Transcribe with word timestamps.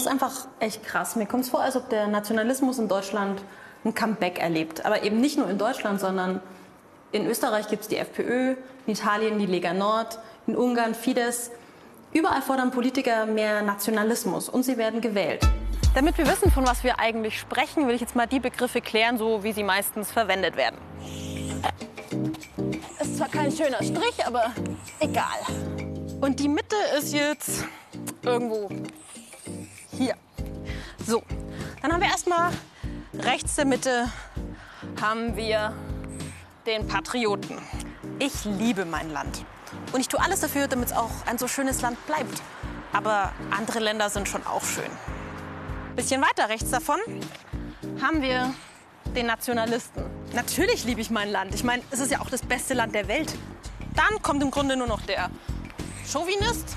ist 0.00 0.08
einfach 0.08 0.32
echt 0.60 0.84
krass. 0.84 1.16
Mir 1.16 1.26
kommt 1.26 1.44
es 1.44 1.50
vor, 1.50 1.60
als 1.60 1.76
ob 1.76 1.88
der 1.88 2.06
Nationalismus 2.06 2.78
in 2.78 2.88
Deutschland 2.88 3.42
ein 3.84 3.94
Comeback 3.94 4.38
erlebt. 4.38 4.84
Aber 4.84 5.02
eben 5.02 5.20
nicht 5.20 5.38
nur 5.38 5.48
in 5.48 5.58
Deutschland, 5.58 6.00
sondern 6.00 6.40
in 7.12 7.26
Österreich 7.26 7.68
gibt 7.68 7.82
es 7.82 7.88
die 7.88 7.96
FPÖ, 7.96 8.54
in 8.86 8.92
Italien 8.92 9.38
die 9.38 9.46
Lega 9.46 9.72
Nord, 9.72 10.18
in 10.46 10.56
Ungarn 10.56 10.94
Fidesz. 10.94 11.50
Überall 12.12 12.42
fordern 12.42 12.70
Politiker 12.70 13.26
mehr 13.26 13.62
Nationalismus 13.62 14.48
und 14.48 14.62
sie 14.62 14.76
werden 14.76 15.00
gewählt. 15.00 15.46
Damit 15.94 16.18
wir 16.18 16.26
wissen, 16.26 16.50
von 16.50 16.66
was 16.66 16.84
wir 16.84 16.98
eigentlich 16.98 17.38
sprechen, 17.38 17.86
will 17.86 17.94
ich 17.94 18.00
jetzt 18.00 18.14
mal 18.14 18.26
die 18.26 18.40
Begriffe 18.40 18.80
klären, 18.80 19.18
so 19.18 19.42
wie 19.42 19.52
sie 19.52 19.62
meistens 19.62 20.10
verwendet 20.10 20.56
werden. 20.56 20.78
Ist 23.00 23.16
zwar 23.16 23.28
kein 23.28 23.50
schöner 23.50 23.82
Strich, 23.82 24.26
aber 24.26 24.52
egal. 25.00 25.38
Und 26.20 26.40
die 26.40 26.48
Mitte 26.48 26.76
ist 26.98 27.12
jetzt 27.14 27.64
irgendwo 28.22 28.68
hier. 29.98 30.14
So, 31.06 31.22
dann 31.82 31.92
haben 31.92 32.00
wir 32.00 32.08
erstmal 32.08 32.52
rechts 33.18 33.56
der 33.56 33.66
Mitte 33.66 34.10
haben 35.00 35.36
wir 35.36 35.74
den 36.66 36.86
Patrioten. 36.86 37.58
Ich 38.18 38.44
liebe 38.44 38.84
mein 38.84 39.10
Land. 39.10 39.44
Und 39.92 40.00
ich 40.00 40.08
tue 40.08 40.20
alles 40.20 40.40
dafür, 40.40 40.66
damit 40.66 40.88
es 40.88 40.96
auch 40.96 41.10
ein 41.26 41.38
so 41.38 41.48
schönes 41.48 41.82
Land 41.82 42.04
bleibt. 42.06 42.42
Aber 42.92 43.32
andere 43.50 43.80
Länder 43.80 44.08
sind 44.10 44.28
schon 44.28 44.46
auch 44.46 44.64
schön. 44.64 44.90
Bisschen 45.96 46.22
weiter 46.22 46.48
rechts 46.48 46.70
davon 46.70 46.98
haben 48.00 48.22
wir 48.22 48.54
den 49.16 49.26
Nationalisten. 49.26 50.04
Natürlich 50.32 50.84
liebe 50.84 51.00
ich 51.00 51.10
mein 51.10 51.30
Land. 51.30 51.54
Ich 51.54 51.64
meine, 51.64 51.82
es 51.90 52.00
ist 52.00 52.10
ja 52.10 52.20
auch 52.20 52.30
das 52.30 52.42
beste 52.42 52.74
Land 52.74 52.94
der 52.94 53.08
Welt. 53.08 53.34
Dann 53.94 54.22
kommt 54.22 54.42
im 54.42 54.50
Grunde 54.50 54.76
nur 54.76 54.86
noch 54.86 55.00
der 55.02 55.30
Chauvinist, 56.10 56.76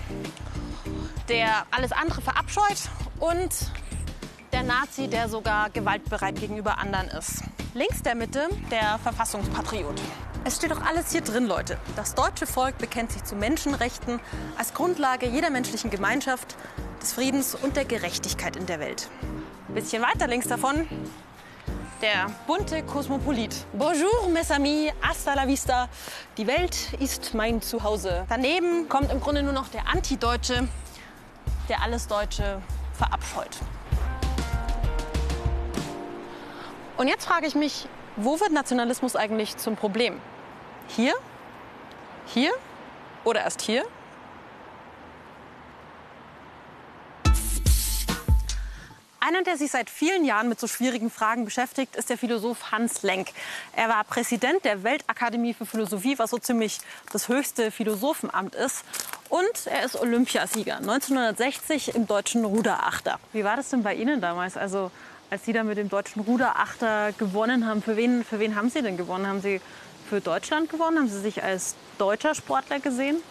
der 1.27 1.65
alles 1.71 1.91
andere 1.91 2.21
verabscheut 2.21 2.89
und 3.21 3.71
der 4.51 4.63
Nazi, 4.63 5.07
der 5.07 5.29
sogar 5.29 5.69
gewaltbereit 5.69 6.39
gegenüber 6.39 6.79
anderen 6.79 7.07
ist. 7.07 7.43
Links 7.73 8.01
der 8.01 8.15
Mitte 8.15 8.49
der 8.69 8.99
Verfassungspatriot. 8.99 10.01
Es 10.43 10.57
steht 10.57 10.71
doch 10.71 10.83
alles 10.83 11.11
hier 11.11 11.21
drin, 11.21 11.45
Leute. 11.45 11.77
Das 11.95 12.15
deutsche 12.15 12.47
Volk 12.47 12.77
bekennt 12.79 13.11
sich 13.11 13.23
zu 13.23 13.35
Menschenrechten 13.35 14.19
als 14.57 14.73
Grundlage 14.73 15.27
jeder 15.27 15.51
menschlichen 15.51 15.89
Gemeinschaft, 15.89 16.57
des 17.01 17.13
Friedens 17.13 17.55
und 17.55 17.77
der 17.77 17.85
Gerechtigkeit 17.85 18.55
in 18.55 18.65
der 18.65 18.79
Welt. 18.79 19.09
Ein 19.69 19.75
bisschen 19.75 20.01
weiter 20.01 20.27
links 20.27 20.47
davon 20.47 20.87
der 22.01 22.31
bunte 22.47 22.81
Kosmopolit. 22.81 23.55
Bonjour, 23.73 24.27
mes 24.33 24.49
amis, 24.49 24.91
hasta 25.01 25.35
la 25.35 25.45
vista. 25.45 25.87
Die 26.35 26.47
Welt 26.47 26.93
ist 26.99 27.35
mein 27.35 27.61
Zuhause. 27.61 28.25
Daneben 28.27 28.89
kommt 28.89 29.11
im 29.11 29.21
Grunde 29.21 29.43
nur 29.43 29.53
noch 29.53 29.67
der 29.67 29.87
Antideutsche, 29.87 30.67
der 31.69 31.83
alles 31.83 32.07
Deutsche 32.07 32.59
verabscheut. 33.01 33.57
Und 36.97 37.07
jetzt 37.07 37.25
frage 37.25 37.47
ich 37.47 37.55
mich, 37.55 37.87
wo 38.15 38.39
wird 38.39 38.51
Nationalismus 38.51 39.15
eigentlich 39.15 39.57
zum 39.57 39.75
Problem? 39.75 40.19
Hier? 40.87 41.13
Hier? 42.27 42.51
Oder 43.23 43.41
erst 43.41 43.61
hier? 43.61 43.85
Einer, 49.19 49.43
der 49.43 49.57
sich 49.57 49.71
seit 49.71 49.89
vielen 49.89 50.25
Jahren 50.25 50.49
mit 50.49 50.59
so 50.59 50.67
schwierigen 50.67 51.09
Fragen 51.09 51.45
beschäftigt, 51.45 51.95
ist 51.95 52.09
der 52.09 52.17
Philosoph 52.17 52.71
Hans 52.71 53.01
Lenk. 53.01 53.29
Er 53.73 53.89
war 53.89 54.03
Präsident 54.03 54.63
der 54.65 54.83
Weltakademie 54.83 55.53
für 55.53 55.65
Philosophie, 55.65 56.19
was 56.19 56.31
so 56.31 56.37
ziemlich 56.37 56.79
das 57.11 57.29
höchste 57.29 57.71
Philosophenamt 57.71 58.53
ist. 58.53 58.83
Und 59.31 59.65
er 59.65 59.85
ist 59.85 59.95
Olympiasieger 59.95 60.75
1960 60.75 61.95
im 61.95 62.05
deutschen 62.05 62.43
Ruderachter. 62.43 63.17
Wie 63.31 63.45
war 63.45 63.55
das 63.55 63.69
denn 63.69 63.81
bei 63.81 63.95
Ihnen 63.95 64.19
damals? 64.19 64.57
Also 64.57 64.91
als 65.29 65.45
Sie 65.45 65.53
da 65.53 65.63
mit 65.63 65.77
dem 65.77 65.87
deutschen 65.87 66.21
Ruderachter 66.21 67.13
gewonnen 67.17 67.65
haben, 67.65 67.81
für 67.81 67.95
wen, 67.95 68.25
für 68.25 68.39
wen 68.39 68.57
haben 68.57 68.69
Sie 68.69 68.81
denn 68.81 68.97
gewonnen? 68.97 69.25
Haben 69.25 69.41
Sie 69.41 69.61
für 70.09 70.19
Deutschland 70.19 70.69
gewonnen? 70.69 70.97
Haben 70.97 71.07
Sie 71.07 71.21
sich 71.21 71.41
als 71.41 71.75
deutscher 71.97 72.35
Sportler 72.35 72.81
gesehen? 72.81 73.23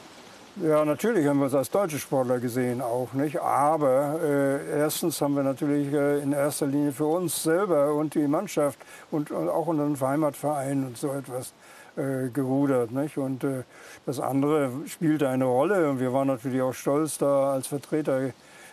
Ja, 0.57 0.87
natürlich 0.87 1.27
haben 1.27 1.39
wir 1.39 1.49
es 1.49 1.55
als 1.55 1.71
deutsche 1.71 1.99
Sportler 1.99 2.39
gesehen 2.39 2.81
auch, 2.81 3.13
nicht? 3.13 3.39
Aber 3.39 4.21
äh, 4.23 4.79
erstens 4.79 5.21
haben 5.21 5.37
wir 5.37 5.43
natürlich 5.43 5.93
äh, 5.93 6.21
in 6.21 6.33
erster 6.33 6.67
Linie 6.67 6.93
für 6.93 7.05
uns 7.05 7.43
selber 7.43 7.93
und 7.93 8.15
die 8.15 8.27
Mannschaft 8.27 8.79
und, 9.11 9.31
und 9.31 9.51
auch 9.51 9.67
unseren 9.67 10.01
Heimatverein 10.01 10.87
und 10.87 10.97
so 10.97 11.13
etwas 11.13 11.53
äh, 12.01 12.29
gerudert, 12.31 12.93
nicht? 12.93 13.19
Und 13.19 13.45
äh, 13.45 13.63
das 14.07 14.21
andere 14.21 14.71
spielte 14.87 15.29
eine 15.29 15.45
Rolle 15.45 15.91
und 15.91 16.01
wir 16.01 16.13
waren 16.13 16.29
natürlich 16.29 16.63
auch 16.63 16.75
stolz, 16.75 17.19
da 17.19 17.53
als 17.53 17.67
Vertreter 17.67 18.31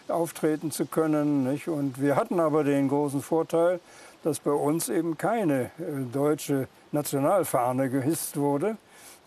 auftreten 0.08 0.72
zu 0.72 0.86
können, 0.86 1.44
nicht? 1.44 1.68
Und 1.68 2.02
wir 2.02 2.16
hatten 2.16 2.40
aber 2.40 2.64
den 2.64 2.88
großen 2.88 3.22
Vorteil, 3.22 3.80
dass 4.24 4.40
bei 4.40 4.52
uns 4.52 4.90
eben 4.90 5.18
keine 5.18 5.64
äh, 5.80 6.04
deutsche 6.12 6.68
Nationalfahne 6.92 7.90
gehisst 7.90 8.38
wurde 8.38 8.78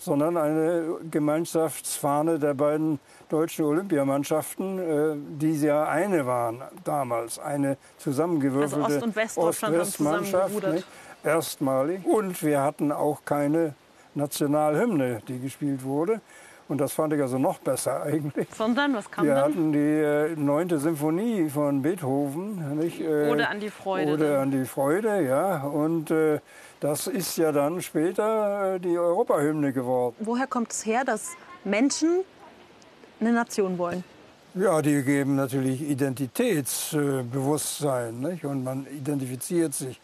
sondern 0.00 0.36
eine 0.38 0.96
Gemeinschaftsfahne 1.10 2.38
der 2.38 2.54
beiden 2.54 2.98
deutschen 3.28 3.66
Olympiamannschaften, 3.66 4.78
äh, 4.78 5.16
die 5.38 5.60
ja 5.60 5.84
eine 5.84 6.26
waren 6.26 6.62
damals, 6.84 7.38
eine 7.38 7.76
zusammengewürfelte 7.98 8.82
also 8.82 8.96
Ost- 9.06 9.36
und 9.36 9.44
Ost-West-Mannschaft, 9.44 10.84
erstmalig. 11.22 12.04
Und 12.06 12.42
wir 12.42 12.62
hatten 12.62 12.92
auch 12.92 13.24
keine 13.24 13.74
Nationalhymne, 14.14 15.20
die 15.28 15.38
gespielt 15.38 15.84
wurde. 15.84 16.20
Und 16.68 16.78
das 16.78 16.92
fand 16.92 17.12
ich 17.14 17.20
also 17.20 17.36
noch 17.38 17.58
besser 17.58 18.02
eigentlich. 18.04 18.46
Sondern, 18.56 18.94
was 18.94 19.10
kam 19.10 19.24
Wir 19.26 19.34
dann? 19.34 19.42
hatten 19.44 19.72
die 19.72 19.78
äh, 19.78 20.36
neunte 20.36 20.78
Symphonie 20.78 21.50
von 21.50 21.82
Beethoven. 21.82 22.78
Nicht? 22.78 23.00
Äh, 23.00 23.28
Ode 23.28 23.48
an 23.48 23.58
die 23.58 23.70
Freude. 23.70 24.12
Ode 24.12 24.28
dann. 24.30 24.42
an 24.42 24.50
die 24.52 24.64
Freude, 24.64 25.24
ja. 25.26 25.62
Und 25.64 26.12
äh, 26.12 26.38
das 26.78 27.08
ist 27.08 27.36
ja 27.36 27.50
dann 27.50 27.82
später 27.82 28.76
äh, 28.76 28.80
die 28.80 28.96
Europahymne 28.96 29.72
geworden. 29.72 30.14
Woher 30.20 30.46
kommt 30.46 30.70
es 30.70 30.86
her, 30.86 31.02
dass 31.04 31.30
Menschen 31.64 32.20
eine 33.20 33.32
Nation 33.32 33.76
wollen? 33.76 34.04
Ja, 34.54 34.80
die 34.82 35.02
geben 35.02 35.34
natürlich 35.36 35.80
Identitätsbewusstsein. 35.82 38.20
Nicht? 38.20 38.44
Und 38.44 38.64
man 38.64 38.84
identifiziert 38.86 39.74
sich 39.74 40.00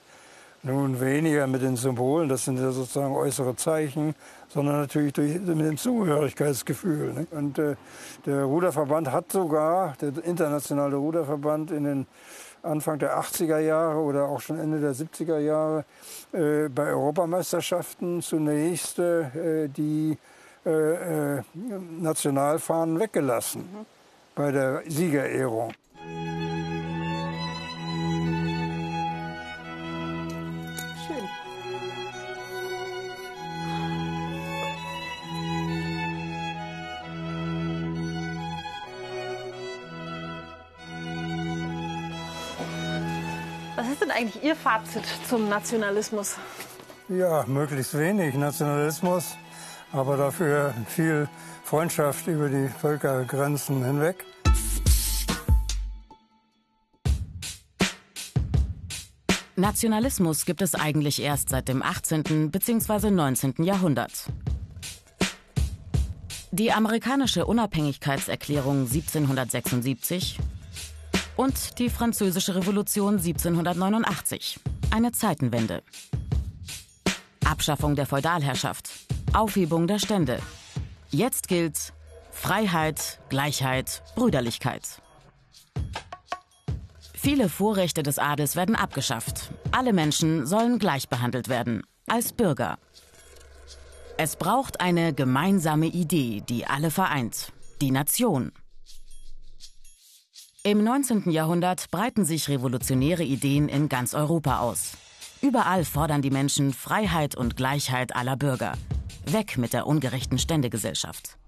nun 0.66 1.00
weniger 1.00 1.46
mit 1.46 1.62
den 1.62 1.76
Symbolen, 1.76 2.28
das 2.28 2.44
sind 2.44 2.58
ja 2.58 2.70
sozusagen 2.72 3.14
äußere 3.14 3.54
Zeichen, 3.56 4.14
sondern 4.48 4.80
natürlich 4.80 5.12
durch, 5.12 5.34
mit 5.38 5.60
dem 5.66 5.76
Zugehörigkeitsgefühl. 5.76 7.12
Nicht? 7.12 7.32
Und 7.32 7.58
äh, 7.58 7.76
der 8.26 8.44
Ruderverband 8.44 9.12
hat 9.12 9.30
sogar, 9.32 9.94
der 10.00 10.12
internationale 10.24 10.96
Ruderverband 10.96 11.70
in 11.70 11.84
den 11.84 12.06
Anfang 12.62 12.98
der 12.98 13.18
80er 13.18 13.58
Jahre 13.58 13.98
oder 14.00 14.24
auch 14.24 14.40
schon 14.40 14.58
Ende 14.58 14.80
der 14.80 14.92
70er 14.92 15.38
Jahre 15.38 15.84
äh, 16.32 16.68
bei 16.68 16.88
Europameisterschaften 16.88 18.22
zunächst 18.22 18.98
äh, 18.98 19.68
die 19.68 20.18
äh, 20.64 21.36
äh, 21.38 21.42
Nationalfahnen 22.00 22.98
weggelassen 22.98 23.60
Mhm. 23.62 23.86
bei 24.34 24.50
der 24.50 24.82
Siegerehrung. 24.88 25.72
Eigentlich 44.16 44.42
Ihr 44.42 44.56
Fazit 44.56 45.04
zum 45.28 45.48
Nationalismus? 45.48 46.36
Ja, 47.08 47.44
möglichst 47.46 47.96
wenig 47.96 48.34
Nationalismus, 48.34 49.36
aber 49.92 50.16
dafür 50.16 50.74
viel 50.88 51.28
Freundschaft 51.64 52.26
über 52.26 52.48
die 52.48 52.68
Völkergrenzen 52.68 53.84
hinweg. 53.84 54.24
Nationalismus 59.54 60.44
gibt 60.46 60.62
es 60.62 60.74
eigentlich 60.74 61.20
erst 61.20 61.50
seit 61.50 61.68
dem 61.68 61.82
18. 61.82 62.50
bzw. 62.50 63.10
19. 63.10 63.64
Jahrhundert. 63.64 64.26
Die 66.52 66.72
amerikanische 66.72 67.44
Unabhängigkeitserklärung 67.44 68.86
1776 68.86 70.38
und 71.36 71.78
die 71.78 71.90
französische 71.90 72.54
Revolution 72.54 73.18
1789. 73.18 74.58
Eine 74.90 75.12
Zeitenwende. 75.12 75.82
Abschaffung 77.44 77.94
der 77.94 78.06
Feudalherrschaft. 78.06 78.90
Aufhebung 79.32 79.86
der 79.86 79.98
Stände. 79.98 80.40
Jetzt 81.10 81.48
gilt 81.48 81.92
Freiheit, 82.30 83.20
Gleichheit, 83.28 84.02
Brüderlichkeit. 84.14 85.02
Viele 87.14 87.48
Vorrechte 87.48 88.02
des 88.02 88.18
Adels 88.18 88.56
werden 88.56 88.76
abgeschafft. 88.76 89.50
Alle 89.72 89.92
Menschen 89.92 90.46
sollen 90.46 90.78
gleich 90.78 91.08
behandelt 91.08 91.48
werden, 91.48 91.82
als 92.06 92.32
Bürger. 92.32 92.78
Es 94.16 94.36
braucht 94.36 94.80
eine 94.80 95.12
gemeinsame 95.12 95.86
Idee, 95.86 96.42
die 96.48 96.66
alle 96.66 96.90
vereint. 96.90 97.52
Die 97.80 97.90
Nation. 97.90 98.52
Im 100.66 100.82
19. 100.82 101.30
Jahrhundert 101.30 101.92
breiten 101.92 102.24
sich 102.24 102.48
revolutionäre 102.48 103.22
Ideen 103.22 103.68
in 103.68 103.88
ganz 103.88 104.14
Europa 104.14 104.58
aus. 104.58 104.94
Überall 105.40 105.84
fordern 105.84 106.22
die 106.22 106.32
Menschen 106.32 106.72
Freiheit 106.72 107.36
und 107.36 107.56
Gleichheit 107.56 108.16
aller 108.16 108.36
Bürger. 108.36 108.72
Weg 109.26 109.58
mit 109.58 109.72
der 109.72 109.86
ungerechten 109.86 110.40
Ständegesellschaft. 110.40 111.38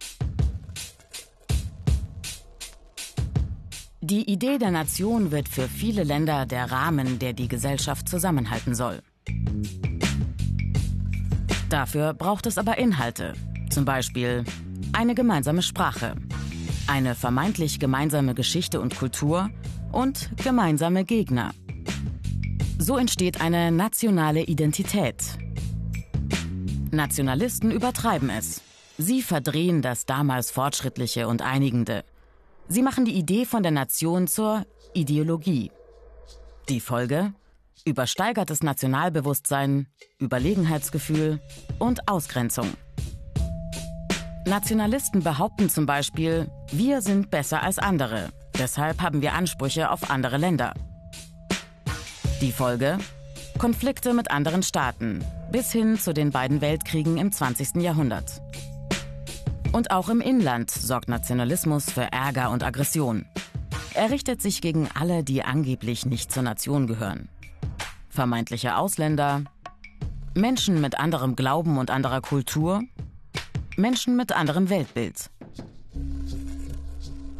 Die 4.00 4.30
Idee 4.30 4.58
der 4.58 4.70
Nation 4.70 5.32
wird 5.32 5.48
für 5.48 5.66
viele 5.66 6.04
Länder 6.04 6.46
der 6.46 6.70
Rahmen, 6.70 7.18
der 7.18 7.32
die 7.32 7.48
Gesellschaft 7.48 8.08
zusammenhalten 8.08 8.76
soll. 8.76 9.02
Dafür 11.68 12.14
braucht 12.14 12.46
es 12.46 12.56
aber 12.56 12.78
Inhalte, 12.78 13.32
zum 13.68 13.84
Beispiel 13.84 14.44
eine 14.92 15.16
gemeinsame 15.16 15.62
Sprache, 15.62 16.14
eine 16.88 17.14
vermeintlich 17.14 17.78
gemeinsame 17.78 18.34
Geschichte 18.34 18.80
und 18.80 18.98
Kultur 18.98 19.50
und 19.92 20.30
gemeinsame 20.42 21.04
Gegner. 21.04 21.52
So 22.78 22.96
entsteht 22.96 23.40
eine 23.40 23.70
nationale 23.70 24.42
Identität. 24.42 25.16
Nationalisten 26.90 27.70
übertreiben 27.70 28.30
es. 28.30 28.62
Sie 28.96 29.22
verdrehen 29.22 29.82
das 29.82 30.06
damals 30.06 30.50
Fortschrittliche 30.50 31.28
und 31.28 31.42
Einigende. 31.42 32.04
Sie 32.68 32.82
machen 32.82 33.04
die 33.04 33.14
Idee 33.14 33.44
von 33.44 33.62
der 33.62 33.72
Nation 33.72 34.26
zur 34.26 34.64
Ideologie. 34.94 35.70
Die 36.68 36.80
Folge? 36.80 37.32
Übersteigertes 37.84 38.62
Nationalbewusstsein, 38.62 39.86
Überlegenheitsgefühl 40.18 41.40
und 41.78 42.08
Ausgrenzung. 42.08 42.68
Nationalisten 44.48 45.22
behaupten 45.22 45.68
zum 45.68 45.84
Beispiel, 45.84 46.50
wir 46.72 47.02
sind 47.02 47.30
besser 47.30 47.62
als 47.62 47.78
andere, 47.78 48.30
deshalb 48.58 49.02
haben 49.02 49.20
wir 49.20 49.34
Ansprüche 49.34 49.90
auf 49.90 50.10
andere 50.10 50.38
Länder. 50.38 50.72
Die 52.40 52.52
Folge? 52.52 52.96
Konflikte 53.58 54.14
mit 54.14 54.30
anderen 54.30 54.62
Staaten, 54.62 55.22
bis 55.52 55.70
hin 55.70 55.98
zu 55.98 56.14
den 56.14 56.30
beiden 56.30 56.62
Weltkriegen 56.62 57.18
im 57.18 57.30
20. 57.30 57.82
Jahrhundert. 57.82 58.40
Und 59.72 59.90
auch 59.90 60.08
im 60.08 60.22
Inland 60.22 60.70
sorgt 60.70 61.08
Nationalismus 61.08 61.90
für 61.90 62.10
Ärger 62.10 62.50
und 62.50 62.64
Aggression. 62.64 63.26
Er 63.92 64.10
richtet 64.10 64.40
sich 64.40 64.62
gegen 64.62 64.88
alle, 64.98 65.24
die 65.24 65.44
angeblich 65.44 66.06
nicht 66.06 66.32
zur 66.32 66.42
Nation 66.42 66.86
gehören. 66.86 67.28
Vermeintliche 68.08 68.76
Ausländer, 68.76 69.42
Menschen 70.34 70.80
mit 70.80 70.98
anderem 70.98 71.36
Glauben 71.36 71.76
und 71.76 71.90
anderer 71.90 72.22
Kultur 72.22 72.82
Menschen 73.78 74.16
mit 74.16 74.32
anderem 74.32 74.70
Weltbild. 74.70 75.30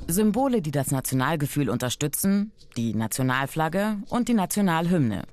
Symbole, 0.06 0.62
die 0.62 0.70
das 0.70 0.90
Nationalgefühl 0.90 1.69
unterstützen, 1.69 2.52
die 2.76 2.94
Nationalflagge 2.94 3.99
und 4.08 4.29
die 4.29 4.35
Nationalhymne. 4.35 5.25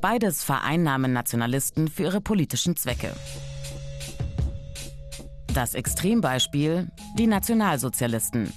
Beides 0.00 0.42
vereinnahmen 0.42 1.12
Nationalisten 1.12 1.88
für 1.88 2.04
ihre 2.04 2.20
politischen 2.20 2.76
Zwecke. 2.76 3.12
Das 5.52 5.74
Extrembeispiel, 5.74 6.88
die 7.18 7.26
Nationalsozialisten. 7.26 8.52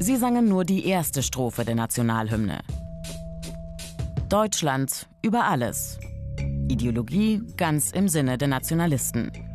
Sie 0.00 0.16
sangen 0.16 0.48
nur 0.48 0.64
die 0.64 0.86
erste 0.86 1.22
Strophe 1.22 1.64
der 1.64 1.74
Nationalhymne. 1.74 2.60
Deutschland 4.28 5.08
über 5.22 5.44
alles. 5.44 5.98
Ideologie 6.68 7.42
ganz 7.56 7.92
im 7.92 8.08
Sinne 8.08 8.38
der 8.38 8.48
Nationalisten. 8.48 9.47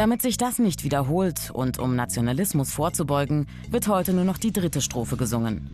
Damit 0.00 0.22
sich 0.22 0.38
das 0.38 0.58
nicht 0.58 0.82
wiederholt 0.82 1.50
und 1.52 1.78
um 1.78 1.94
Nationalismus 1.94 2.72
vorzubeugen, 2.72 3.46
wird 3.68 3.86
heute 3.86 4.14
nur 4.14 4.24
noch 4.24 4.38
die 4.38 4.50
dritte 4.50 4.80
Strophe 4.80 5.18
gesungen. 5.18 5.68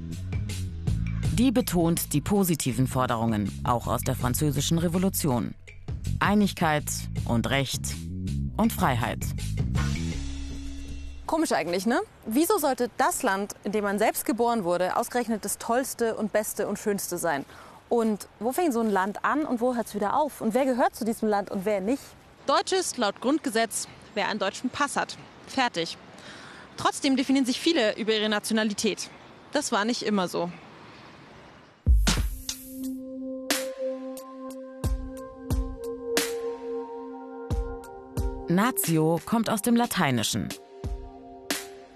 Die 1.39 1.53
betont 1.53 2.13
die 2.13 2.21
positiven 2.21 2.89
Forderungen, 2.89 3.49
auch 3.63 3.87
aus 3.87 4.01
der 4.01 4.17
Französischen 4.17 4.79
Revolution. 4.79 5.55
Einigkeit 6.19 6.87
und 7.27 7.49
Recht 7.51 7.83
und 8.57 8.73
Freiheit. 8.73 9.21
Komisch 11.27 11.53
eigentlich, 11.53 11.87
ne? 11.87 12.01
Wieso 12.27 12.59
sollte 12.59 12.91
das 12.97 13.23
Land, 13.23 13.55
in 13.63 13.71
dem 13.71 13.85
man 13.85 14.01
selbst 14.01 14.25
geboren 14.25 14.65
wurde, 14.65 14.97
ausgerechnet 14.97 15.45
das 15.45 15.59
Tollste 15.59 16.17
und 16.17 16.33
Beste 16.33 16.67
und 16.67 16.81
Schönste 16.81 17.17
sein? 17.17 17.45
Und 17.89 18.27
wo 18.41 18.51
fängt 18.51 18.73
so 18.73 18.81
ein 18.81 18.91
Land 18.91 19.25
an 19.25 19.45
und 19.45 19.61
wo 19.61 19.77
hört 19.77 19.87
es 19.87 19.95
wieder 19.95 20.17
auf? 20.17 20.41
Und 20.41 20.53
wer 20.53 20.65
gehört 20.65 20.97
zu 20.97 21.05
diesem 21.05 21.29
Land 21.29 21.49
und 21.53 21.65
wer 21.65 21.81
nicht? 21.81 22.03
Deutsch 22.49 22.73
ist 22.73 22.97
laut 22.97 23.21
Grundgesetz 23.21 23.87
wer 24.17 24.29
einen 24.29 24.41
deutschen 24.41 24.71
Pass 24.71 24.97
hat. 24.97 25.17
Fertig. 25.47 25.97
Trotzdem 26.77 27.17
definieren 27.17 27.47
sich 27.47 27.61
viele 27.61 27.97
über 27.97 28.13
ihre 28.13 28.29
Nationalität. 28.29 29.09
Das 29.53 29.73
war 29.73 29.85
nicht 29.85 30.03
immer 30.03 30.27
so. 30.29 30.51
Natio 38.49 39.21
kommt 39.25 39.51
aus 39.51 39.63
dem 39.63 39.77
Lateinischen. 39.77 40.49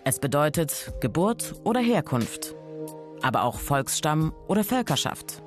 Es 0.05 0.19
bedeutet 0.19 0.93
Geburt 1.01 1.55
oder 1.65 1.81
Herkunft, 1.81 2.55
aber 3.23 3.45
auch 3.45 3.59
Volksstamm 3.59 4.33
oder 4.49 4.65
Völkerschaft. 4.65 5.43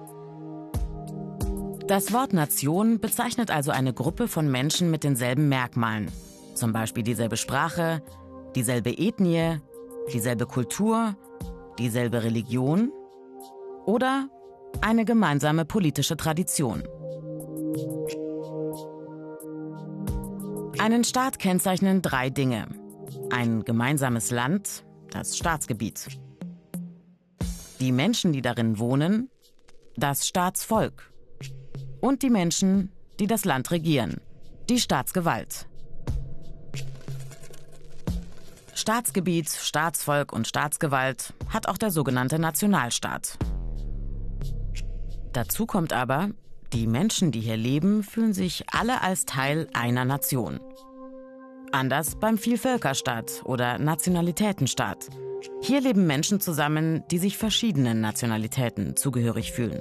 Das 1.88 2.14
Wort 2.14 2.32
Nation 2.32 3.00
bezeichnet 3.00 3.52
also 3.52 3.72
eine 3.72 3.94
Gruppe 3.94 4.30
von 4.30 4.50
Menschen 4.50 4.90
mit 4.90 5.04
denselben 5.04 5.50
Merkmalen, 5.50 6.10
zum 6.54 6.74
Beispiel 6.74 7.04
dieselbe 7.04 7.38
Sprache, 7.38 8.02
dieselbe 8.56 8.92
Ethnie, 8.92 9.60
dieselbe 10.12 10.46
Kultur, 10.46 11.16
dieselbe 11.80 12.24
Religion 12.24 12.92
oder 13.86 14.30
eine 14.82 15.06
gemeinsame 15.06 15.66
politische 15.66 16.18
Tradition. 16.18 16.84
Einen 20.80 21.04
Staat 21.04 21.40
kennzeichnen 21.40 22.02
drei 22.02 22.30
Dinge. 22.30 22.68
Ein 23.32 23.64
gemeinsames 23.64 24.32
Land, 24.32 24.86
das 25.12 25.38
Staatsgebiet. 25.38 26.20
Die 27.80 27.92
Menschen, 27.92 28.34
die 28.34 28.42
darin 28.42 28.80
wohnen, 28.80 29.30
das 29.96 30.28
Staatsvolk. 30.28 31.12
Und 32.02 32.22
die 32.22 32.30
Menschen, 32.30 32.92
die 33.20 33.28
das 33.28 33.46
Land 33.46 33.72
regieren, 33.72 34.20
die 34.70 34.80
Staatsgewalt. 34.80 35.68
Staatsgebiet, 38.84 39.50
Staatsvolk 39.50 40.34
und 40.34 40.46
Staatsgewalt 40.46 41.34
hat 41.48 41.70
auch 41.70 41.78
der 41.78 41.90
sogenannte 41.90 42.38
Nationalstaat. 42.38 43.38
Dazu 45.32 45.66
kommt 45.66 45.94
aber, 45.94 46.32
die 46.74 46.86
Menschen, 46.88 47.32
die 47.32 47.40
hier 47.40 47.56
leben, 47.56 48.04
fühlen 48.04 48.34
sich 48.34 48.66
alle 48.74 49.02
als 49.02 49.24
Teil 49.24 49.70
einer 49.72 50.04
Nation. 50.04 50.60
Anders 51.72 52.18
beim 52.18 52.38
Vielvölkerstaat 52.38 53.44
oder 53.46 53.80
Nationalitätenstaat. 53.80 55.08
Hier 55.62 55.80
leben 55.80 56.06
Menschen 56.06 56.42
zusammen, 56.42 57.06
die 57.10 57.20
sich 57.20 57.38
verschiedenen 57.38 58.02
Nationalitäten 58.02 58.98
zugehörig 58.98 59.54
fühlen. 59.54 59.80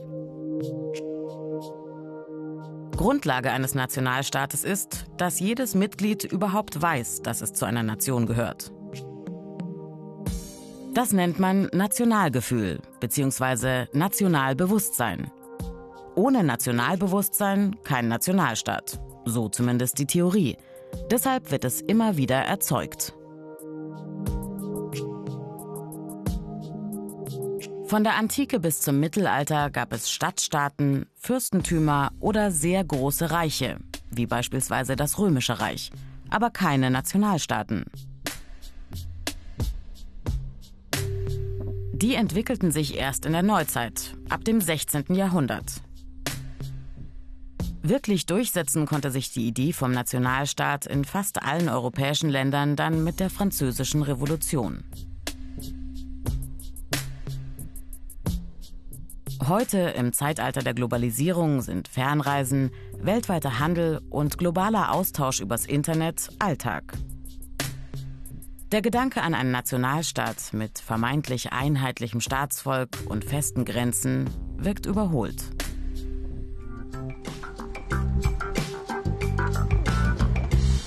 Grundlage 2.96 3.50
eines 3.50 3.74
Nationalstaates 3.74 4.62
ist, 4.62 5.06
dass 5.16 5.40
jedes 5.40 5.74
Mitglied 5.74 6.22
überhaupt 6.22 6.80
weiß, 6.80 7.22
dass 7.22 7.40
es 7.40 7.52
zu 7.52 7.64
einer 7.64 7.82
Nation 7.82 8.26
gehört. 8.26 8.70
Das 10.94 11.14
nennt 11.14 11.38
man 11.38 11.70
Nationalgefühl 11.72 12.78
bzw. 13.00 13.86
Nationalbewusstsein. 13.94 15.30
Ohne 16.14 16.44
Nationalbewusstsein 16.44 17.76
kein 17.82 18.08
Nationalstaat. 18.08 19.00
So 19.24 19.48
zumindest 19.48 19.98
die 19.98 20.06
Theorie. 20.06 20.58
Deshalb 21.10 21.50
wird 21.50 21.64
es 21.64 21.80
immer 21.80 22.18
wieder 22.18 22.36
erzeugt. 22.36 23.14
Von 27.86 28.04
der 28.04 28.16
Antike 28.16 28.60
bis 28.60 28.82
zum 28.82 29.00
Mittelalter 29.00 29.70
gab 29.70 29.94
es 29.94 30.10
Stadtstaaten, 30.10 31.06
Fürstentümer 31.14 32.10
oder 32.20 32.50
sehr 32.50 32.84
große 32.84 33.30
Reiche, 33.30 33.78
wie 34.10 34.26
beispielsweise 34.26 34.96
das 34.96 35.18
Römische 35.18 35.58
Reich, 35.58 35.90
aber 36.28 36.50
keine 36.50 36.90
Nationalstaaten. 36.90 37.84
Die 42.02 42.16
entwickelten 42.16 42.72
sich 42.72 42.96
erst 42.96 43.26
in 43.26 43.32
der 43.32 43.44
Neuzeit, 43.44 44.16
ab 44.28 44.44
dem 44.44 44.60
16. 44.60 45.14
Jahrhundert. 45.14 45.82
Wirklich 47.80 48.26
durchsetzen 48.26 48.86
konnte 48.86 49.12
sich 49.12 49.30
die 49.30 49.46
Idee 49.46 49.72
vom 49.72 49.92
Nationalstaat 49.92 50.84
in 50.86 51.04
fast 51.04 51.44
allen 51.44 51.68
europäischen 51.68 52.28
Ländern 52.28 52.74
dann 52.74 53.04
mit 53.04 53.20
der 53.20 53.30
Französischen 53.30 54.02
Revolution. 54.02 54.82
Heute 59.46 59.78
im 59.78 60.12
Zeitalter 60.12 60.62
der 60.62 60.74
Globalisierung 60.74 61.60
sind 61.60 61.86
Fernreisen, 61.86 62.72
weltweiter 62.98 63.60
Handel 63.60 64.00
und 64.10 64.38
globaler 64.38 64.92
Austausch 64.92 65.38
übers 65.38 65.66
Internet 65.66 66.30
Alltag. 66.40 66.94
Der 68.72 68.80
Gedanke 68.80 69.20
an 69.20 69.34
einen 69.34 69.50
Nationalstaat 69.50 70.54
mit 70.54 70.78
vermeintlich 70.78 71.52
einheitlichem 71.52 72.22
Staatsvolk 72.22 72.88
und 73.04 73.22
festen 73.22 73.66
Grenzen 73.66 74.30
wirkt 74.56 74.86
überholt. 74.86 75.42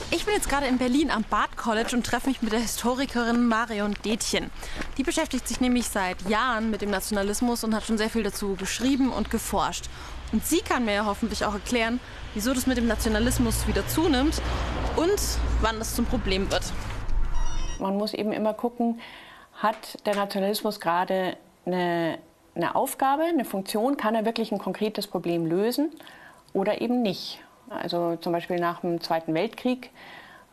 Ich 0.09 0.25
bin 0.25 0.33
jetzt 0.33 0.49
gerade 0.49 0.65
in 0.65 0.79
Berlin 0.79 1.11
am 1.11 1.23
Bard 1.29 1.57
College 1.57 1.95
und 1.95 2.03
treffe 2.03 2.29
mich 2.29 2.41
mit 2.41 2.53
der 2.53 2.59
Historikerin 2.59 3.47
Marion 3.47 3.93
Detjen. 4.03 4.49
Die 4.97 5.03
beschäftigt 5.03 5.47
sich 5.47 5.61
nämlich 5.61 5.87
seit 5.87 6.27
Jahren 6.27 6.71
mit 6.71 6.81
dem 6.81 6.89
Nationalismus 6.89 7.63
und 7.63 7.75
hat 7.75 7.85
schon 7.85 7.99
sehr 7.99 8.09
viel 8.09 8.23
dazu 8.23 8.55
geschrieben 8.55 9.11
und 9.11 9.29
geforscht. 9.29 9.91
Und 10.31 10.43
sie 10.43 10.61
kann 10.61 10.85
mir 10.85 10.95
ja 10.95 11.05
hoffentlich 11.05 11.45
auch 11.45 11.53
erklären, 11.53 11.99
wieso 12.33 12.51
das 12.55 12.65
mit 12.65 12.77
dem 12.77 12.87
Nationalismus 12.87 13.67
wieder 13.67 13.87
zunimmt 13.87 14.41
und 14.95 15.21
wann 15.61 15.77
das 15.77 15.93
zum 15.93 16.07
Problem 16.07 16.49
wird. 16.49 16.63
Man 17.79 17.97
muss 17.97 18.13
eben 18.13 18.31
immer 18.31 18.53
gucken, 18.53 18.99
hat 19.53 20.05
der 20.05 20.15
Nationalismus 20.15 20.79
gerade 20.79 21.37
eine, 21.65 22.17
eine 22.55 22.75
Aufgabe, 22.75 23.23
eine 23.23 23.45
Funktion, 23.45 23.97
kann 23.97 24.15
er 24.15 24.25
wirklich 24.25 24.51
ein 24.51 24.59
konkretes 24.59 25.07
Problem 25.07 25.45
lösen 25.45 25.91
oder 26.53 26.81
eben 26.81 27.01
nicht. 27.01 27.39
Also 27.69 28.15
zum 28.17 28.33
Beispiel 28.33 28.59
nach 28.59 28.81
dem 28.81 29.01
Zweiten 29.01 29.33
Weltkrieg 29.33 29.89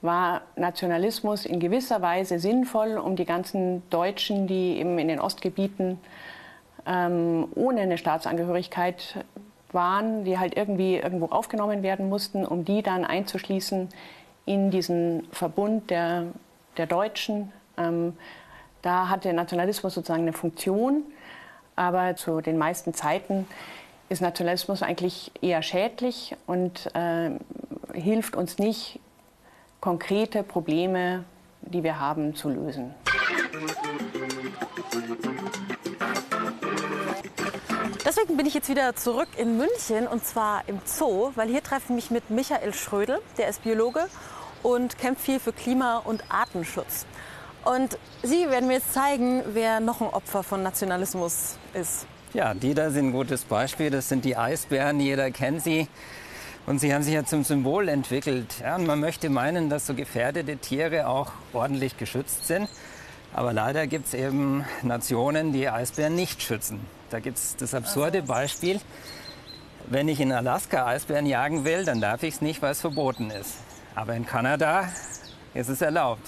war 0.00 0.42
Nationalismus 0.56 1.46
in 1.46 1.60
gewisser 1.60 2.02
Weise 2.02 2.38
sinnvoll, 2.38 2.98
um 2.98 3.16
die 3.16 3.24
ganzen 3.24 3.88
Deutschen, 3.90 4.46
die 4.46 4.78
eben 4.78 4.98
in 4.98 5.08
den 5.08 5.20
Ostgebieten 5.20 5.98
ähm, 6.86 7.46
ohne 7.54 7.82
eine 7.82 7.98
Staatsangehörigkeit 7.98 9.24
waren, 9.70 10.24
die 10.24 10.38
halt 10.38 10.56
irgendwie 10.56 10.96
irgendwo 10.96 11.26
aufgenommen 11.26 11.82
werden 11.82 12.08
mussten, 12.08 12.44
um 12.44 12.64
die 12.64 12.82
dann 12.82 13.04
einzuschließen 13.04 13.88
in 14.44 14.70
diesen 14.70 15.28
Verbund 15.30 15.90
der 15.90 16.26
der 16.76 16.86
Deutschen. 16.86 17.52
Ähm, 17.76 18.16
da 18.82 19.08
hat 19.08 19.24
der 19.24 19.32
Nationalismus 19.32 19.94
sozusagen 19.94 20.22
eine 20.22 20.32
Funktion, 20.32 21.04
aber 21.76 22.16
zu 22.16 22.40
den 22.40 22.58
meisten 22.58 22.94
Zeiten 22.94 23.46
ist 24.08 24.20
Nationalismus 24.20 24.82
eigentlich 24.82 25.30
eher 25.40 25.62
schädlich 25.62 26.36
und 26.46 26.94
äh, 26.94 27.30
hilft 27.94 28.36
uns 28.36 28.58
nicht, 28.58 29.00
konkrete 29.80 30.42
Probleme, 30.42 31.24
die 31.62 31.82
wir 31.82 31.98
haben, 31.98 32.34
zu 32.34 32.48
lösen. 32.48 32.94
Deswegen 38.04 38.36
bin 38.36 38.46
ich 38.46 38.54
jetzt 38.54 38.68
wieder 38.68 38.94
zurück 38.94 39.28
in 39.38 39.56
München 39.56 40.06
und 40.06 40.24
zwar 40.24 40.62
im 40.68 40.80
Zoo, 40.84 41.30
weil 41.34 41.48
hier 41.48 41.62
treffe 41.62 41.84
ich 41.88 41.90
mich 41.90 42.10
mit 42.10 42.30
Michael 42.30 42.74
Schrödel, 42.74 43.20
der 43.38 43.48
ist 43.48 43.62
Biologe 43.62 44.06
und 44.62 44.98
kämpft 44.98 45.22
viel 45.22 45.40
für 45.40 45.52
Klima- 45.52 45.98
und 45.98 46.24
Artenschutz. 46.28 47.06
Und 47.64 47.96
Sie 48.24 48.48
werden 48.48 48.68
mir 48.68 48.74
jetzt 48.74 48.92
zeigen, 48.92 49.42
wer 49.52 49.80
noch 49.80 50.00
ein 50.00 50.08
Opfer 50.08 50.42
von 50.42 50.62
Nationalismus 50.62 51.56
ist. 51.74 52.06
Ja, 52.34 52.54
die 52.54 52.72
da 52.72 52.90
sind 52.90 53.08
ein 53.08 53.12
gutes 53.12 53.44
Beispiel. 53.44 53.90
Das 53.90 54.08
sind 54.08 54.24
die 54.24 54.36
Eisbären, 54.36 55.00
jeder 55.00 55.30
kennt 55.32 55.62
sie. 55.62 55.88
Und 56.64 56.78
sie 56.78 56.94
haben 56.94 57.02
sich 57.02 57.14
ja 57.14 57.24
zum 57.24 57.42
Symbol 57.42 57.88
entwickelt. 57.88 58.60
Ja, 58.60 58.76
und 58.76 58.86
man 58.86 59.00
möchte 59.00 59.28
meinen, 59.28 59.68
dass 59.68 59.86
so 59.86 59.94
gefährdete 59.94 60.56
Tiere 60.56 61.08
auch 61.08 61.32
ordentlich 61.52 61.96
geschützt 61.96 62.46
sind. 62.46 62.68
Aber 63.34 63.52
leider 63.52 63.88
gibt 63.88 64.06
es 64.06 64.14
eben 64.14 64.64
Nationen, 64.82 65.52
die 65.52 65.68
Eisbären 65.68 66.14
nicht 66.14 66.42
schützen. 66.42 66.80
Da 67.10 67.18
gibt 67.18 67.38
es 67.38 67.56
das 67.56 67.74
absurde 67.74 68.22
Beispiel, 68.22 68.80
wenn 69.88 70.08
ich 70.08 70.20
in 70.20 70.32
Alaska 70.32 70.86
Eisbären 70.86 71.26
jagen 71.26 71.64
will, 71.64 71.84
dann 71.84 72.00
darf 72.00 72.22
ich 72.22 72.34
es 72.34 72.40
nicht, 72.40 72.62
weil 72.62 72.70
es 72.70 72.80
verboten 72.80 73.30
ist. 73.30 73.56
Aber 73.94 74.14
in 74.14 74.26
Kanada 74.26 74.88
ist 75.54 75.68
es 75.68 75.82
erlaubt. 75.82 76.26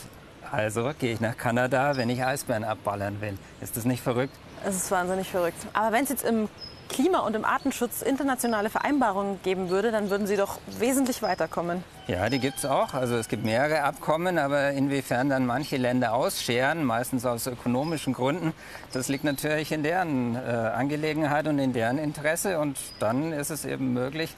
Also 0.52 0.92
gehe 0.99 1.14
ich 1.14 1.21
nach 1.21 1.37
Kanada, 1.37 1.97
wenn 1.97 2.11
ich 2.11 2.25
Eisbären 2.25 2.64
abballern 2.64 3.21
will. 3.21 3.38
Ist 3.61 3.76
das 3.76 3.85
nicht 3.85 4.02
verrückt? 4.02 4.35
Es 4.64 4.76
ist 4.76 4.90
wahnsinnig 4.90 5.28
verrückt. 5.28 5.59
Aber 5.73 5.92
wenn 5.92 6.04
es 6.04 6.11
jetzt 6.11 6.25
im 6.25 6.49
Klima- 6.88 7.21
und 7.21 7.35
im 7.35 7.44
Artenschutz 7.44 8.02
internationale 8.02 8.68
Vereinbarungen 8.68 9.40
geben 9.42 9.71
würde, 9.71 9.90
dann 9.90 10.11
würden 10.11 10.26
Sie 10.26 10.37
doch 10.37 10.59
wesentlich 10.78 11.23
weiterkommen. 11.23 11.83
Ja, 12.06 12.28
die 12.28 12.38
gibt 12.38 12.59
es 12.59 12.66
auch. 12.66 12.92
Also 12.92 13.16
es 13.16 13.28
gibt 13.28 13.44
mehrere 13.44 13.83
Abkommen, 13.83 14.38
aber 14.38 14.71
inwiefern 14.73 15.30
dann 15.30 15.47
manche 15.47 15.78
Länder 15.78 16.12
ausscheren, 16.12 16.85
meistens 16.85 17.25
aus 17.25 17.47
ökonomischen 17.47 18.12
Gründen, 18.12 18.52
das 18.92 19.09
liegt 19.09 19.25
natürlich 19.25 19.73
in 19.73 19.83
deren 19.83 20.37
äh, 20.37 20.38
Angelegenheit 20.38 21.49
und 21.49 21.59
in 21.59 21.73
deren 21.73 21.99
Interesse. 21.99 22.61
Und 22.61 22.78
dann 23.00 23.33
ist 23.33 23.50
es 23.50 23.64
eben 23.64 23.94
möglich, 23.94 24.37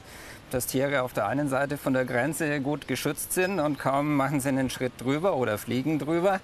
dass 0.51 0.67
Tiere 0.67 1.01
auf 1.01 1.13
der 1.13 1.27
einen 1.27 1.49
Seite 1.49 1.77
von 1.77 1.93
der 1.93 2.05
Grenze 2.05 2.59
gut 2.61 2.87
geschützt 2.87 3.33
sind 3.33 3.59
und 3.59 3.79
kaum 3.79 4.15
machen 4.15 4.39
sie 4.39 4.49
einen 4.49 4.69
Schritt 4.69 4.93
drüber 4.99 5.35
oder 5.35 5.57
fliegen 5.57 5.99
drüber, 5.99 6.39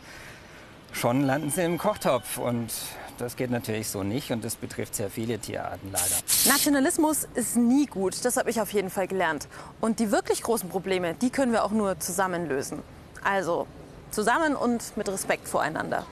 schon 0.92 1.22
landen 1.22 1.50
sie 1.50 1.64
im 1.64 1.78
Kochtopf. 1.78 2.38
Und 2.38 2.72
das 3.18 3.36
geht 3.36 3.52
natürlich 3.52 3.90
so 3.90 4.04
nicht 4.04 4.32
und 4.32 4.44
das 4.44 4.56
betrifft 4.56 4.96
sehr 4.96 5.10
viele 5.10 5.40
Tierarten 5.40 5.92
leider. 5.92 6.16
Nationalismus 6.46 7.28
ist 7.36 7.56
nie 7.56 7.86
gut, 7.86 8.26
das 8.26 8.38
habe 8.38 8.50
ich 8.50 8.60
auf 8.60 8.72
jeden 8.74 8.90
Fall 8.90 9.08
gelernt. 9.08 9.48
Und 9.82 10.00
die 10.00 10.12
wirklich 10.12 10.42
großen 10.42 10.70
Probleme, 10.70 11.14
die 11.14 11.30
können 11.30 11.52
wir 11.52 11.64
auch 11.64 11.72
nur 11.72 12.00
zusammen 12.00 12.48
lösen. 12.48 12.80
Also 13.24 13.68
zusammen 14.12 14.56
und 14.56 14.96
mit 14.98 15.08
Respekt 15.10 15.48
voreinander. 15.48 16.06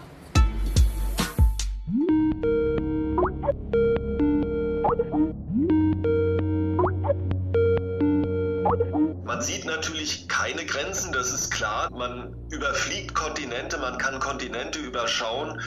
Man 9.32 9.42
sieht 9.42 9.64
natürlich 9.64 10.28
keine 10.28 10.66
Grenzen, 10.66 11.14
das 11.14 11.32
ist 11.32 11.52
klar. 11.52 11.90
Man 11.90 12.36
überfliegt 12.50 13.16
Kontinente, 13.16 13.78
man 13.78 13.98
kann 13.98 14.20
Kontinente 14.20 14.78
überschauen. 14.78 15.62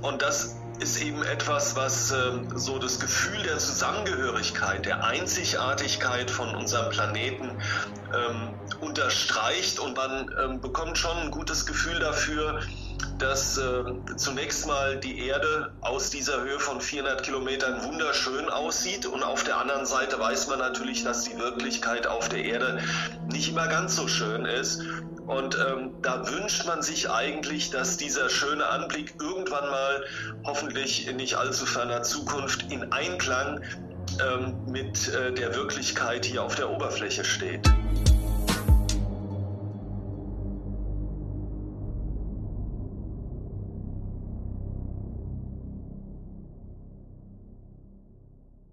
Und 0.00 0.22
das 0.22 0.56
ist 0.80 1.02
eben 1.02 1.22
etwas, 1.22 1.76
was 1.76 2.12
äh, 2.12 2.32
so 2.54 2.78
das 2.78 2.98
Gefühl 2.98 3.42
der 3.42 3.58
Zusammengehörigkeit, 3.58 4.86
der 4.86 5.04
Einzigartigkeit 5.04 6.30
von 6.30 6.54
unserem 6.54 6.88
Planeten 6.88 7.50
ähm, 8.14 8.54
unterstreicht. 8.80 9.78
Und 9.78 9.98
man 9.98 10.34
ähm, 10.42 10.62
bekommt 10.62 10.96
schon 10.96 11.18
ein 11.18 11.30
gutes 11.30 11.66
Gefühl 11.66 11.98
dafür, 11.98 12.60
dass 13.18 13.58
äh, 13.58 13.84
zunächst 14.16 14.66
mal 14.66 14.98
die 14.98 15.26
Erde 15.26 15.72
aus 15.80 16.10
dieser 16.10 16.42
Höhe 16.42 16.58
von 16.58 16.80
400 16.80 17.22
Kilometern 17.22 17.84
wunderschön 17.84 18.48
aussieht 18.48 19.06
und 19.06 19.22
auf 19.22 19.44
der 19.44 19.58
anderen 19.58 19.86
Seite 19.86 20.18
weiß 20.18 20.48
man 20.48 20.58
natürlich, 20.58 21.04
dass 21.04 21.24
die 21.24 21.38
Wirklichkeit 21.38 22.06
auf 22.06 22.28
der 22.28 22.44
Erde 22.44 22.80
nicht 23.30 23.50
immer 23.50 23.68
ganz 23.68 23.96
so 23.96 24.08
schön 24.08 24.44
ist. 24.44 24.82
Und 25.26 25.56
ähm, 25.56 25.94
da 26.02 26.28
wünscht 26.28 26.66
man 26.66 26.82
sich 26.82 27.10
eigentlich, 27.10 27.70
dass 27.70 27.96
dieser 27.96 28.28
schöne 28.28 28.66
Anblick 28.66 29.14
irgendwann 29.20 29.70
mal, 29.70 30.04
hoffentlich 30.44 31.08
in 31.08 31.16
nicht 31.16 31.36
allzu 31.36 31.64
ferner 31.64 32.02
Zukunft, 32.02 32.70
in 32.70 32.92
Einklang 32.92 33.62
ähm, 34.20 34.54
mit 34.66 35.08
äh, 35.08 35.32
der 35.32 35.54
Wirklichkeit 35.54 36.26
hier 36.26 36.42
auf 36.42 36.56
der 36.56 36.68
Oberfläche 36.68 37.24
steht. 37.24 37.66